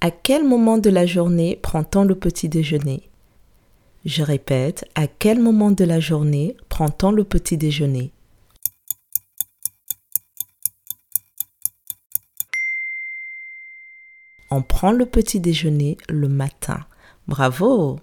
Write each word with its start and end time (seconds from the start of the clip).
À 0.00 0.12
quel 0.12 0.44
moment 0.44 0.78
de 0.78 0.90
la 0.90 1.06
journée 1.06 1.56
prend-on 1.56 2.04
le 2.04 2.14
petit 2.14 2.48
déjeuner? 2.48 3.10
Je 4.04 4.22
répète, 4.22 4.84
à 4.94 5.08
quel 5.08 5.40
moment 5.40 5.72
de 5.72 5.84
la 5.84 5.98
journée 5.98 6.56
prend-on 6.68 7.10
le 7.10 7.24
petit 7.24 7.56
déjeuner? 7.56 8.12
On 14.52 14.62
prend 14.62 14.92
le 14.92 15.04
petit 15.04 15.40
déjeuner 15.40 15.98
le 16.08 16.28
matin. 16.28 16.78
Bravo! 17.26 17.98